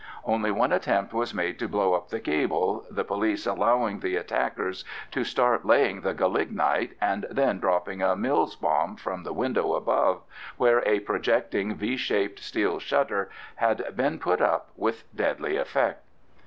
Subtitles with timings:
[0.25, 4.83] Only one attempt was made to blow up the gable, the police allowing the attackers
[5.11, 10.23] to start laying the gelignite, and then dropping a Mills bomb from the window above,
[10.57, 16.01] where a projecting V shaped steel shutter had been put up, with deadly effect.